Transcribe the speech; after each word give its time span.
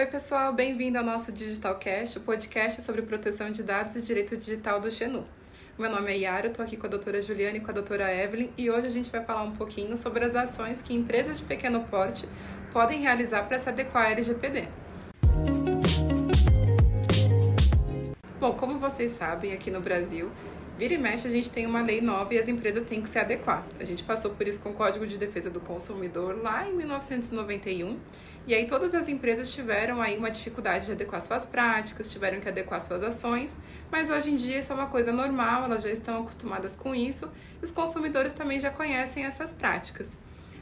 Oi, 0.00 0.06
pessoal, 0.06 0.50
bem-vindo 0.50 0.96
ao 0.96 1.04
nosso 1.04 1.30
Digitalcast, 1.30 2.16
o 2.16 2.22
podcast 2.22 2.80
sobre 2.80 3.02
proteção 3.02 3.50
de 3.50 3.62
dados 3.62 3.96
e 3.96 4.00
direito 4.00 4.34
digital 4.34 4.80
do 4.80 4.90
Xenu. 4.90 5.26
Meu 5.78 5.90
nome 5.90 6.10
é 6.10 6.16
Yara, 6.16 6.46
estou 6.46 6.64
aqui 6.64 6.74
com 6.74 6.86
a 6.86 6.88
doutora 6.88 7.20
Juliana 7.20 7.58
e 7.58 7.60
com 7.60 7.70
a 7.70 7.74
doutora 7.74 8.10
Evelyn 8.10 8.48
e 8.56 8.70
hoje 8.70 8.86
a 8.86 8.90
gente 8.90 9.10
vai 9.10 9.22
falar 9.22 9.42
um 9.42 9.52
pouquinho 9.52 9.98
sobre 9.98 10.24
as 10.24 10.34
ações 10.34 10.80
que 10.80 10.94
empresas 10.94 11.36
de 11.36 11.44
pequeno 11.44 11.84
porte 11.84 12.26
podem 12.72 13.02
realizar 13.02 13.42
para 13.42 13.58
se 13.58 13.68
adequar 13.68 14.06
à 14.06 14.10
LGPD. 14.12 14.68
Bom, 18.40 18.54
como 18.54 18.78
vocês 18.78 19.12
sabem, 19.12 19.52
aqui 19.52 19.70
no 19.70 19.82
Brasil, 19.82 20.30
vira 20.80 20.94
e 20.94 20.98
mexe 20.98 21.28
a 21.28 21.30
gente 21.30 21.50
tem 21.50 21.66
uma 21.66 21.82
lei 21.82 22.00
nova 22.00 22.32
e 22.32 22.38
as 22.38 22.48
empresas 22.48 22.88
têm 22.88 23.02
que 23.02 23.08
se 23.10 23.18
adequar. 23.18 23.66
A 23.78 23.84
gente 23.84 24.02
passou 24.02 24.30
por 24.30 24.48
isso 24.48 24.60
com 24.60 24.70
o 24.70 24.72
Código 24.72 25.06
de 25.06 25.18
Defesa 25.18 25.50
do 25.50 25.60
Consumidor 25.60 26.40
lá 26.42 26.66
em 26.66 26.74
1991, 26.74 27.98
e 28.46 28.54
aí 28.54 28.66
todas 28.66 28.94
as 28.94 29.06
empresas 29.06 29.52
tiveram 29.52 30.00
aí 30.00 30.16
uma 30.16 30.30
dificuldade 30.30 30.86
de 30.86 30.92
adequar 30.92 31.20
suas 31.20 31.44
práticas, 31.44 32.10
tiveram 32.10 32.40
que 32.40 32.48
adequar 32.48 32.80
suas 32.80 33.02
ações, 33.02 33.54
mas 33.92 34.08
hoje 34.08 34.30
em 34.30 34.36
dia 34.36 34.58
isso 34.58 34.72
é 34.72 34.74
uma 34.74 34.86
coisa 34.86 35.12
normal, 35.12 35.64
elas 35.64 35.82
já 35.82 35.90
estão 35.90 36.22
acostumadas 36.22 36.74
com 36.74 36.94
isso, 36.94 37.30
e 37.60 37.62
os 37.66 37.70
consumidores 37.70 38.32
também 38.32 38.58
já 38.58 38.70
conhecem 38.70 39.26
essas 39.26 39.52
práticas. 39.52 40.08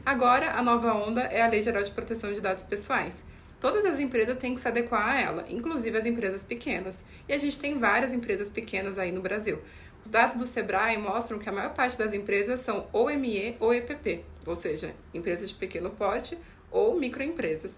Agora, 0.05 0.51
a 0.51 0.61
nova 0.61 0.95
onda 0.95 1.21
é 1.21 1.41
a 1.41 1.47
Lei 1.47 1.63
Geral 1.63 1.81
de 1.81 1.91
Proteção 1.91 2.33
de 2.33 2.41
Dados 2.41 2.63
Pessoais. 2.63 3.23
Todas 3.59 3.83
as 3.83 3.99
empresas 3.99 4.37
têm 4.37 4.55
que 4.55 4.61
se 4.61 4.67
adequar 4.67 5.09
a 5.09 5.19
ela, 5.19 5.45
inclusive 5.49 5.97
as 5.97 6.05
empresas 6.05 6.43
pequenas. 6.43 7.03
E 7.27 7.33
a 7.33 7.37
gente 7.37 7.59
tem 7.59 7.77
várias 7.77 8.13
empresas 8.13 8.49
pequenas 8.49 8.97
aí 8.97 9.11
no 9.11 9.21
Brasil. 9.21 9.59
Os 10.03 10.09
dados 10.09 10.35
do 10.35 10.47
Sebrae 10.47 10.97
mostram 10.97 11.37
que 11.37 11.49
a 11.49 11.51
maior 11.51 11.73
parte 11.73 11.97
das 11.97 12.13
empresas 12.13 12.61
são 12.61 12.87
ou 12.93 13.13
ME 13.13 13.57
ou 13.59 13.73
EPP, 13.73 14.23
ou 14.45 14.55
seja, 14.55 14.93
empresas 15.13 15.49
de 15.49 15.55
pequeno 15.55 15.89
porte 15.89 16.37
ou 16.71 16.97
microempresas. 16.97 17.77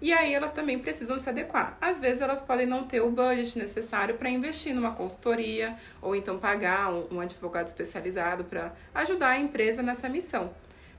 E 0.00 0.14
aí 0.14 0.32
elas 0.32 0.52
também 0.52 0.78
precisam 0.78 1.18
se 1.18 1.28
adequar. 1.28 1.76
Às 1.78 2.00
vezes 2.00 2.22
elas 2.22 2.40
podem 2.40 2.64
não 2.64 2.84
ter 2.84 3.02
o 3.02 3.10
budget 3.10 3.58
necessário 3.58 4.14
para 4.14 4.30
investir 4.30 4.74
numa 4.74 4.92
consultoria 4.92 5.76
ou 6.00 6.16
então 6.16 6.38
pagar 6.38 6.90
um 6.90 7.20
advogado 7.20 7.66
especializado 7.66 8.44
para 8.44 8.74
ajudar 8.94 9.28
a 9.28 9.38
empresa 9.38 9.82
nessa 9.82 10.08
missão. 10.08 10.54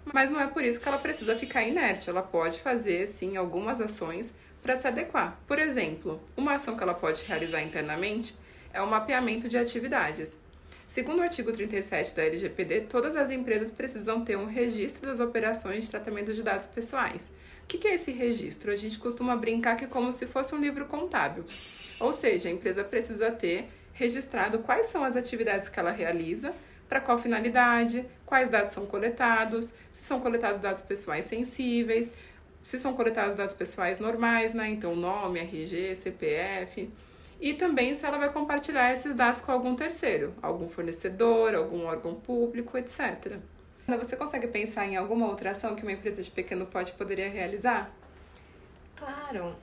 Mas 0.06 0.30
não 0.30 0.40
é 0.40 0.48
por 0.48 0.64
isso 0.64 0.80
que 0.80 0.88
ela 0.88 0.98
precisa 0.98 1.36
ficar 1.36 1.64
inerte. 1.64 2.10
Ela 2.10 2.22
pode 2.22 2.62
fazer, 2.62 3.08
sim, 3.08 3.38
algumas 3.38 3.80
ações 3.80 4.32
para 4.62 4.76
se 4.76 4.88
adequar. 4.88 5.40
Por 5.48 5.60
exemplo, 5.60 6.22
uma 6.36 6.56
ação 6.56 6.76
que 6.76 6.84
ela 6.84 6.94
pode 6.94 7.24
realizar 7.26 7.62
internamente 7.62 8.36
é 8.74 8.82
o 8.82 8.90
mapeamento 8.90 9.50
de 9.50 9.58
atividades. 9.58 10.38
Segundo 10.88 11.20
o 11.20 11.24
artigo 11.24 11.52
37 11.54 12.14
da 12.14 12.24
LGPD, 12.24 12.82
todas 12.82 13.16
as 13.16 13.32
empresas 13.32 13.72
precisam 13.72 14.26
ter 14.26 14.38
um 14.38 14.46
registro 14.46 15.06
das 15.08 15.20
operações 15.20 15.86
de 15.86 15.90
tratamento 15.90 16.34
de 16.34 16.44
dados 16.44 16.66
pessoais. 16.66 17.30
O 17.64 17.68
que 17.68 17.88
é 17.88 17.96
esse 17.96 18.12
registro? 18.12 18.72
A 18.72 18.76
gente 18.76 19.00
costuma 19.00 19.36
brincar 19.36 19.78
que 19.78 19.86
é 19.86 19.88
como 19.88 20.12
se 20.12 20.26
fosse 20.26 20.54
um 20.54 20.60
livro 20.60 20.86
contábil. 20.86 21.46
Ou 21.98 22.12
seja, 22.12 22.50
a 22.50 22.52
empresa 22.52 22.84
precisa 22.84 23.32
ter 23.32 23.70
registrado 23.94 24.60
quais 24.60 24.88
são 24.88 25.04
as 25.04 25.16
atividades 25.16 25.70
que 25.70 25.80
ela 25.80 25.92
realiza, 25.92 26.54
para 26.92 27.00
qual 27.00 27.18
finalidade, 27.18 28.06
quais 28.26 28.50
dados 28.50 28.74
são 28.74 28.86
coletados, 28.86 29.68
se 29.94 30.04
são 30.04 30.20
coletados 30.20 30.60
dados 30.60 30.84
pessoais 30.84 31.24
sensíveis, 31.24 32.12
se 32.62 32.78
são 32.78 32.94
coletados 32.94 33.34
dados 33.34 33.54
pessoais 33.54 33.98
normais, 33.98 34.54
né? 34.54 34.68
Então, 34.68 34.94
nome, 34.94 35.40
RG, 35.40 35.96
CPF. 35.96 36.92
E 37.40 37.54
também 37.54 37.96
se 37.96 38.06
ela 38.06 38.18
vai 38.18 38.30
compartilhar 38.30 38.92
esses 38.92 39.16
dados 39.16 39.40
com 39.40 39.54
algum 39.54 39.74
terceiro, 39.74 40.36
algum 40.42 40.68
fornecedor, 40.68 41.56
algum 41.56 41.86
órgão 41.86 42.14
público, 42.14 42.78
etc. 42.78 43.38
Você 43.88 44.18
consegue 44.18 44.48
pensar 44.48 44.86
em 44.86 44.98
alguma 44.98 45.28
outra 45.28 45.52
ação 45.52 45.78
que 45.78 45.84
uma 45.84 45.94
empresa 45.94 46.22
de 46.22 46.30
pequeno 46.30 46.66
porte 46.66 46.92
poderia 46.92 47.30
realizar? 47.30 47.90
Claro. 48.98 49.56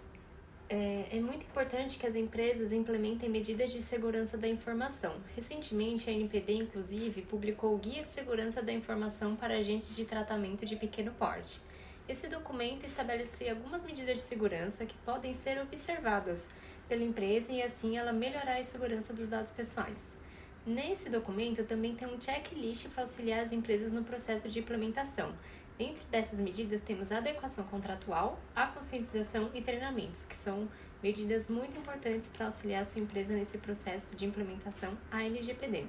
É, 0.70 1.16
é, 1.16 1.20
muito 1.20 1.46
importante 1.46 1.98
que 1.98 2.06
as 2.06 2.14
empresas 2.14 2.72
implementem 2.72 3.26
medidas 3.30 3.72
de 3.72 3.80
segurança 3.80 4.36
da 4.36 4.46
informação. 4.46 5.14
Recentemente, 5.34 6.10
a 6.10 6.12
NPD, 6.12 6.52
inclusive, 6.52 7.22
publicou 7.22 7.74
o 7.74 7.78
Guia 7.78 8.04
de 8.04 8.12
Segurança 8.12 8.62
da 8.62 8.70
Informação 8.70 9.34
para 9.34 9.56
Agentes 9.56 9.96
de 9.96 10.04
Tratamento 10.04 10.66
de 10.66 10.76
Pequeno 10.76 11.10
Porte. 11.12 11.62
Esse 12.06 12.28
documento 12.28 12.84
estabelece 12.84 13.48
algumas 13.48 13.82
medidas 13.82 14.18
de 14.18 14.22
segurança 14.22 14.84
que 14.84 14.96
podem 14.98 15.32
ser 15.32 15.58
observadas 15.58 16.46
pela 16.86 17.02
empresa 17.02 17.50
e, 17.50 17.62
assim, 17.62 17.96
ela 17.96 18.12
melhorar 18.12 18.58
a 18.58 18.64
segurança 18.64 19.14
dos 19.14 19.30
dados 19.30 19.52
pessoais. 19.52 20.18
Nesse 20.66 21.08
documento 21.08 21.64
também 21.64 21.94
tem 21.94 22.06
um 22.06 22.20
checklist 22.20 22.90
para 22.90 23.04
auxiliar 23.04 23.40
as 23.40 23.52
empresas 23.52 23.90
no 23.90 24.04
processo 24.04 24.50
de 24.50 24.58
implementação, 24.58 25.34
Dentro 25.78 26.02
dessas 26.10 26.40
medidas, 26.40 26.82
temos 26.82 27.12
a 27.12 27.18
adequação 27.18 27.62
contratual, 27.68 28.36
a 28.52 28.66
conscientização 28.66 29.48
e 29.54 29.62
treinamentos, 29.62 30.24
que 30.24 30.34
são 30.34 30.68
medidas 31.00 31.48
muito 31.48 31.78
importantes 31.78 32.28
para 32.28 32.46
auxiliar 32.46 32.82
a 32.82 32.84
sua 32.84 33.00
empresa 33.00 33.32
nesse 33.32 33.58
processo 33.58 34.16
de 34.16 34.26
implementação 34.26 34.98
à 35.08 35.22
LGPD. 35.22 35.86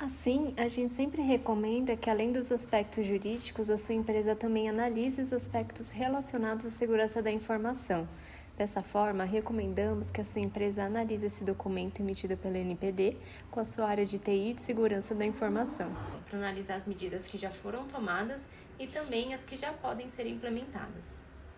Assim, 0.00 0.54
a 0.56 0.66
gente 0.66 0.94
sempre 0.94 1.20
recomenda 1.20 1.94
que, 1.94 2.08
além 2.08 2.32
dos 2.32 2.50
aspectos 2.50 3.06
jurídicos, 3.06 3.68
a 3.68 3.76
sua 3.76 3.94
empresa 3.94 4.34
também 4.34 4.66
analise 4.66 5.20
os 5.20 5.30
aspectos 5.30 5.90
relacionados 5.90 6.64
à 6.64 6.70
segurança 6.70 7.20
da 7.20 7.30
informação. 7.30 8.08
Dessa 8.56 8.82
forma, 8.82 9.24
recomendamos 9.24 10.10
que 10.10 10.18
a 10.18 10.24
sua 10.24 10.40
empresa 10.40 10.84
analise 10.84 11.26
esse 11.26 11.44
documento 11.44 12.00
emitido 12.00 12.34
pela 12.34 12.56
NPD 12.56 13.18
com 13.50 13.60
a 13.60 13.64
sua 13.66 13.88
área 13.88 14.06
de 14.06 14.18
TI 14.18 14.54
de 14.54 14.62
segurança 14.62 15.14
da 15.14 15.26
informação, 15.26 15.94
para 16.30 16.38
analisar 16.38 16.76
as 16.76 16.86
medidas 16.86 17.26
que 17.26 17.36
já 17.36 17.50
foram 17.50 17.86
tomadas 17.86 18.40
e 18.78 18.86
também 18.86 19.34
as 19.34 19.42
que 19.42 19.54
já 19.54 19.70
podem 19.70 20.08
ser 20.08 20.26
implementadas. 20.26 21.04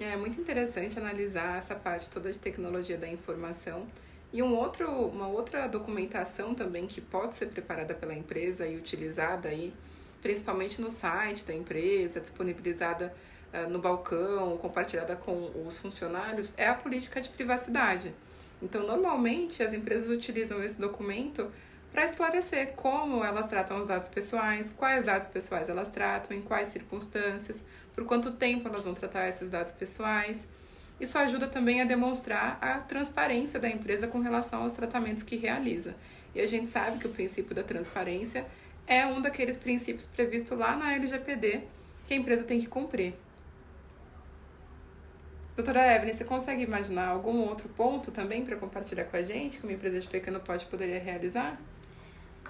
É 0.01 0.17
muito 0.17 0.41
interessante 0.41 0.99
analisar 0.99 1.59
essa 1.59 1.77
parte 1.77 2.11
toda 2.11 2.33
de 2.33 2.41
tecnologia 2.41 2.99
da 2.99 3.07
informação. 3.07 3.87
E 4.33 4.43
um 4.43 4.55
outro, 4.55 4.91
uma 4.91 5.29
outra 5.29 5.67
documentação 5.67 6.55
também 6.55 6.87
que 6.87 7.01
pode 7.01 7.35
ser 7.35 7.47
preparada 7.47 7.93
pela 7.93 8.15
empresa 8.15 8.67
e 8.67 8.77
utilizada 8.77 9.51
aí, 9.51 9.75
principalmente 10.23 10.81
no 10.81 10.91
site 10.91 11.45
da 11.45 11.53
empresa, 11.53 12.19
disponibilizada 12.19 13.15
uh, 13.53 13.69
no 13.69 13.79
balcão, 13.79 14.57
compartilhada 14.57 15.17
com 15.17 15.51
os 15.67 15.77
funcionários, 15.77 16.55
é 16.57 16.67
a 16.67 16.75
política 16.75 17.21
de 17.21 17.29
privacidade. 17.29 18.15
Então, 18.63 18.87
normalmente 18.87 19.63
as 19.63 19.75
empresas 19.75 20.09
utilizam 20.09 20.63
esse 20.63 20.81
documento 20.81 21.51
para 21.93 22.05
esclarecer 22.07 22.73
como 22.73 23.23
elas 23.23 23.49
tratam 23.49 23.79
os 23.81 23.87
dados 23.87 24.09
pessoais, 24.09 24.73
quais 24.75 25.05
dados 25.05 25.29
pessoais 25.29 25.69
elas 25.69 25.91
tratam, 25.91 26.35
em 26.35 26.41
quais 26.41 26.69
circunstâncias, 26.69 27.63
por 27.95 28.07
quanto 28.07 28.33
tempo 28.33 28.67
elas 28.67 28.85
vão 28.85 28.95
tratar 28.95 29.29
esses 29.29 29.51
dados 29.51 29.73
pessoais. 29.73 30.43
Isso 31.01 31.19
ajuda 31.19 31.49
também 31.49 31.81
a 31.81 31.85
demonstrar 31.85 32.59
a 32.61 32.79
transparência 32.79 33.59
da 33.59 33.69
empresa 33.69 34.07
com 34.07 34.21
relação 34.21 34.63
aos 34.63 34.73
tratamentos 34.73 35.23
que 35.23 35.37
realiza. 35.37 35.95
E 36.35 36.41
a 36.41 36.47
gente 36.47 36.69
sabe 36.69 36.99
que 36.99 37.07
o 37.07 37.11
princípio 37.11 37.55
da 37.55 37.63
transparência 37.63 38.47
é 38.87 39.05
um 39.07 39.21
daqueles 39.21 39.57
princípios 39.57 40.07
previstos 40.07 40.57
lá 40.57 40.77
na 40.77 40.95
LGPD 40.95 41.63
que 42.07 42.15
a 42.15 42.17
empresa 42.17 42.45
tem 42.45 42.61
que 42.61 42.67
cumprir. 42.67 43.15
Doutora 45.55 45.95
Evelyn, 45.95 46.15
você 46.15 46.25
consegue 46.25 46.63
imaginar 46.63 47.09
algum 47.09 47.41
outro 47.41 47.69
ponto 47.69 48.11
também 48.11 48.45
para 48.45 48.57
compartilhar 48.57 49.05
com 49.05 49.17
a 49.17 49.23
gente 49.23 49.59
que 49.59 49.67
uma 49.67 49.73
empresa 49.73 50.01
de 50.01 50.09
pequeno 50.09 50.41
porte 50.41 50.65
poderia 50.67 50.99
realizar? 50.99 51.61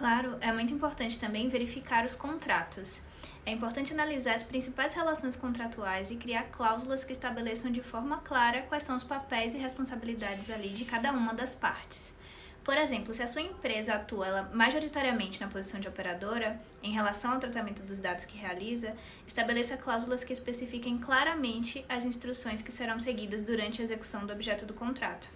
Claro, 0.03 0.37
é 0.41 0.51
muito 0.51 0.75
importante 0.75 1.17
também 1.17 1.49
verificar 1.49 2.05
os 2.05 2.17
contratos. 2.17 3.01
É 3.47 3.53
importante 3.53 3.93
analisar 3.93 4.35
as 4.35 4.43
principais 4.43 4.95
relações 4.95 5.37
contratuais 5.37 6.11
e 6.11 6.17
criar 6.17 6.43
cláusulas 6.51 7.05
que 7.05 7.13
estabeleçam 7.13 7.71
de 7.71 7.85
forma 7.85 8.17
clara 8.17 8.63
quais 8.63 8.83
são 8.83 8.97
os 8.97 9.05
papéis 9.05 9.55
e 9.55 9.59
responsabilidades 9.59 10.51
ali 10.51 10.71
de 10.71 10.85
cada 10.85 11.13
uma 11.13 11.33
das 11.33 11.55
partes. 11.55 12.17
Por 12.65 12.77
exemplo, 12.77 13.15
se 13.15 13.23
a 13.23 13.29
sua 13.29 13.43
empresa 13.43 13.95
atua 13.95 14.27
ela, 14.27 14.51
majoritariamente 14.53 15.41
na 15.41 15.47
posição 15.47 15.79
de 15.79 15.87
operadora, 15.87 16.61
em 16.83 16.91
relação 16.91 17.35
ao 17.35 17.39
tratamento 17.39 17.85
dos 17.85 18.01
dados 18.01 18.25
que 18.25 18.37
realiza, 18.37 18.97
estabeleça 19.25 19.77
cláusulas 19.77 20.25
que 20.25 20.33
especifiquem 20.33 20.99
claramente 20.99 21.85
as 21.89 22.05
instruções 22.05 22.61
que 22.61 22.73
serão 22.73 22.99
seguidas 22.99 23.41
durante 23.41 23.81
a 23.81 23.85
execução 23.85 24.27
do 24.27 24.33
objeto 24.33 24.67
do 24.67 24.75
contrato. 24.75 25.29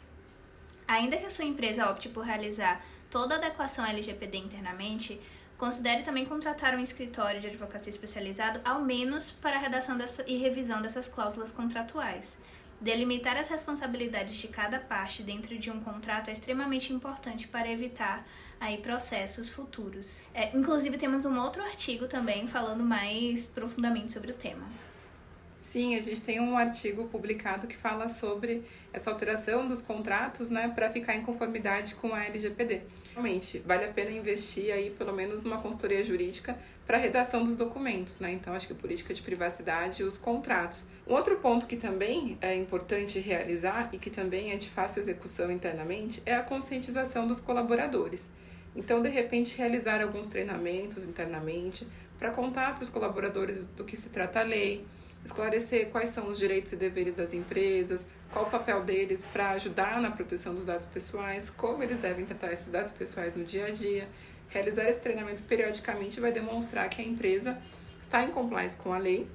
Ainda 0.89 1.17
que 1.17 1.27
a 1.27 1.31
sua 1.31 1.45
empresa 1.45 1.91
opte 1.91 2.09
por 2.09 2.25
realizar 2.25 2.85
toda 3.11 3.35
a 3.35 3.39
adequação 3.39 3.85
LGPD 3.85 4.39
internamente, 4.39 5.21
considere 5.57 6.03
também 6.03 6.25
contratar 6.25 6.75
um 6.75 6.81
escritório 6.81 7.41
de 7.41 7.47
advocacia 7.47 7.91
especializado, 7.91 8.61
ao 8.65 8.83
menos 8.83 9.31
para 9.31 9.57
a 9.57 9.61
redação 9.61 9.97
dessa, 9.97 10.25
e 10.27 10.37
revisão 10.37 10.83
dessas 10.83 11.09
cláusulas 11.09 11.51
contratuais. 11.51 12.37
Delimitar 12.81 13.39
as 13.39 13.49
responsabilidades 13.49 14.35
de 14.35 14.49
cada 14.49 14.79
parte 14.79 15.23
dentro 15.23 15.59
de 15.59 15.71
um 15.71 15.81
contrato 15.81 16.29
é 16.29 16.33
extremamente 16.33 16.93
importante 16.93 17.49
para 17.49 17.71
evitar 17.71 18.27
aí 18.61 18.77
processos 18.77 19.49
futuros. 19.49 20.21
É, 20.35 20.55
inclusive 20.55 20.99
temos 20.99 21.25
um 21.25 21.39
outro 21.41 21.63
artigo 21.63 22.07
também 22.07 22.47
falando 22.47 22.85
mais 22.85 23.47
profundamente 23.47 24.13
sobre 24.13 24.31
o 24.31 24.35
tema. 24.35 24.67
Sim, 25.67 25.97
a 25.97 26.01
gente 26.01 26.23
tem 26.23 26.39
um 26.39 26.57
artigo 26.57 27.09
publicado 27.09 27.67
que 27.67 27.77
fala 27.77 28.09
sobre 28.09 28.63
essa 28.93 29.11
alteração 29.11 29.67
dos 29.67 29.83
contratos, 29.83 30.49
né, 30.49 30.71
para 30.73 30.89
ficar 30.93 31.17
em 31.17 31.23
conformidade 31.23 31.97
com 31.97 32.15
a 32.15 32.25
LGPD. 32.25 32.83
Realmente, 33.13 33.59
vale 33.59 33.85
a 33.85 33.89
pena 33.89 34.13
investir 34.13 34.73
aí 34.73 34.91
pelo 34.91 35.13
menos 35.13 35.43
numa 35.43 35.59
consultoria 35.59 36.05
jurídica 36.05 36.57
para 36.87 36.99
a 36.99 37.01
redação 37.01 37.43
dos 37.43 37.57
documentos, 37.57 38.21
né? 38.21 38.31
Então, 38.31 38.55
acho 38.55 38.69
que 38.69 38.75
política 38.75 39.13
de 39.13 39.21
privacidade 39.21 40.03
e 40.03 40.05
os 40.05 40.17
contratos. 40.17 40.85
Um 41.05 41.15
outro 41.15 41.37
ponto 41.39 41.67
que 41.67 41.77
também 41.77 42.39
é 42.41 42.55
importante 42.55 43.19
realizar 43.19 43.89
e 43.93 43.99
que 43.99 44.09
também 44.09 44.53
é 44.53 44.57
de 44.57 44.71
fácil 44.71 45.01
execução 45.01 45.51
internamente 45.51 46.23
é 46.25 46.37
a 46.37 46.43
conscientização 46.43 47.27
dos 47.27 47.41
colaboradores. 47.41 48.31
Então, 48.77 49.03
de 49.03 49.09
repente, 49.09 49.59
realizar 49.59 50.01
alguns 50.01 50.29
treinamentos 50.29 51.09
internamente 51.09 51.85
para 52.21 52.31
contar 52.31 52.75
para 52.75 52.85
os 52.85 52.89
colaboradores 52.89 53.67
do 53.67 53.85
que 53.85 53.97
se 53.97 54.11
trata 54.11 54.39
a 54.39 54.45
lei, 54.45 54.87
esclarecer 55.27 55.91
quais 55.91 56.11
são 56.11 56.29
os 56.29 56.39
direitos 56.39 56.73
e 56.73 56.77
deveres 56.77 57.15
das 57.15 57.35
empresas, 57.35 58.07
qual 58.31 58.47
o 58.47 58.51
papel 58.51 58.83
deles 58.83 59.25
para 59.33 59.51
ajudar 59.51 60.01
na 60.01 60.11
proteção 60.11 60.55
dos 60.55 60.65
dados 60.65 60.87
pessoais, 60.87 61.51
como 61.51 61.83
eles 61.83 61.99
devem 61.99 62.25
tratar 62.25 62.53
esses 62.53 62.69
dados 62.69 62.91
pessoais 62.91 63.35
no 63.35 63.45
dia 63.45 63.67
a 63.67 63.71
dia. 63.71 64.09
Realizar 64.49 64.85
esses 64.85 65.03
treinamentos 65.03 65.43
periodicamente 65.43 66.21
vai 66.21 66.31
demonstrar 66.31 66.89
que 66.89 67.03
a 67.03 67.05
empresa 67.05 67.59
está 68.01 68.23
em 68.23 68.31
compliance 68.31 68.77
com 68.77 68.93
a 68.93 68.99
lei 68.99 69.29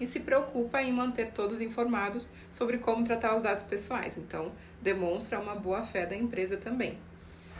e 0.00 0.06
se 0.06 0.20
preocupa 0.20 0.80
em 0.80 0.92
manter 0.92 1.32
todos 1.32 1.60
informados 1.60 2.30
sobre 2.50 2.78
como 2.78 3.04
tratar 3.04 3.34
os 3.34 3.42
dados 3.42 3.64
pessoais. 3.64 4.16
Então, 4.16 4.52
demonstra 4.80 5.40
uma 5.40 5.56
boa 5.56 5.82
fé 5.82 6.06
da 6.06 6.14
empresa 6.14 6.56
também. 6.56 6.96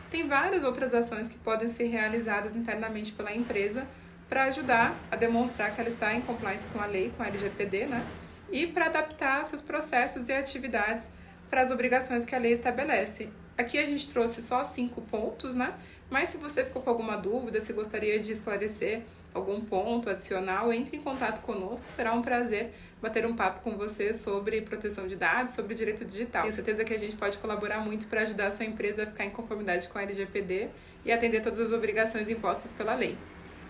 Tem 0.08 0.26
várias 0.28 0.62
outras 0.62 0.94
ações 0.94 1.28
que 1.28 1.37
podem 1.37 1.69
ser 1.69 1.88
realizadas 1.88 2.55
internamente 2.55 3.12
pela 3.12 3.34
empresa 3.34 3.87
para 4.29 4.45
ajudar 4.45 4.95
a 5.11 5.17
demonstrar 5.17 5.75
que 5.75 5.81
ela 5.81 5.91
está 5.91 6.13
em 6.13 6.21
compliance 6.21 6.67
com 6.69 6.81
a 6.81 6.87
lei, 6.87 7.13
com 7.17 7.23
a 7.23 7.27
LGPD, 7.27 7.87
né? 7.87 8.07
E 8.51 8.67
para 8.67 8.87
adaptar 8.87 9.45
seus 9.45 9.61
processos 9.61 10.29
e 10.29 10.33
atividades 10.33 11.07
para 11.49 11.63
as 11.63 11.71
obrigações 11.71 12.25
que 12.25 12.35
a 12.35 12.39
lei 12.39 12.53
estabelece. 12.53 13.29
Aqui 13.57 13.79
a 13.79 13.85
gente 13.85 14.09
trouxe 14.09 14.43
só 14.43 14.65
cinco 14.65 15.01
pontos, 15.03 15.55
né? 15.55 15.75
Mas 16.11 16.29
se 16.29 16.37
você 16.37 16.65
ficou 16.65 16.83
com 16.83 16.91
alguma 16.91 17.17
dúvida, 17.17 17.61
se 17.61 17.73
gostaria 17.73 18.19
de 18.19 18.33
esclarecer 18.33 19.03
algum 19.35 19.61
ponto 19.61 20.09
adicional, 20.09 20.73
entre 20.73 20.97
em 20.97 21.03
contato 21.03 21.41
conosco. 21.43 21.85
Será 21.91 22.13
um 22.13 22.23
prazer 22.23 22.73
bater 23.01 23.25
um 23.27 23.35
papo 23.35 23.63
com 23.63 23.77
você 23.77 24.13
sobre 24.13 24.61
proteção 24.63 25.07
de 25.07 25.17
dados, 25.17 25.55
sobre 25.55 25.75
direito 25.75 26.05
digital. 26.05 26.43
Tenho 26.43 26.55
certeza 26.55 26.85
que 26.85 26.95
a 26.95 26.99
gente 26.99 27.17
pode 27.17 27.39
colaborar 27.39 27.81
muito 27.81 28.07
para 28.07 28.23
ajudar 28.23 28.49
a 28.49 28.53
sua 28.53 28.65
empresa 28.65 29.05
a 29.05 29.07
ficar 29.07 29.25
em 29.25 29.31
conformidade 29.31 29.89
com 29.89 29.99
a 29.99 30.03
LGPD 30.03 30.69
e 31.05 31.13
atender 31.13 31.43
todas 31.43 31.61
as 31.61 31.73
obrigações 31.73 32.29
impostas 32.29 32.73
pela 32.73 32.95
lei. 32.95 33.17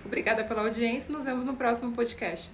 Obrigada 0.09 0.43
pela 0.43 0.63
audiência 0.63 1.11
e 1.11 1.13
nos 1.13 1.23
vemos 1.23 1.45
no 1.45 1.55
próximo 1.55 1.93
podcast. 1.93 2.51